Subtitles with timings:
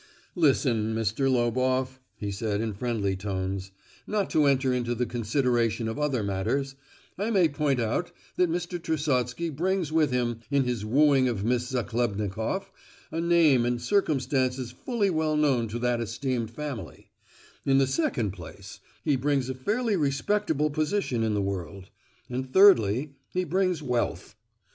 [0.33, 1.31] "Listen, Mr.
[1.31, 3.69] Loboff," he said, in friendly tones,
[4.07, 6.73] "not to enter into the consideration of other matters,
[7.19, 8.81] I may point out that Mr.
[8.81, 12.71] Trusotsky brings with him, in his wooing of Miss Zachlebnikoff,
[13.11, 17.11] a name and circumstances fully well known to that esteemed family;
[17.63, 21.91] in the second place, he brings a fairly respectable position in the world;
[22.27, 24.33] and thirdly, he brings wealth.